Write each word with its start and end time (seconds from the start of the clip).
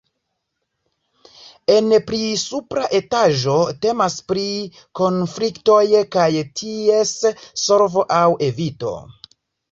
En 1.73 1.91
pli 2.05 2.29
supra 2.43 2.85
etaĝo 2.99 3.57
temas 3.83 4.15
pri 4.31 4.45
konfliktoj 5.01 5.81
kaj 6.15 6.25
ties 6.61 7.13
solvo 7.65 8.05
aŭ 8.21 8.25
evito. 8.49 8.95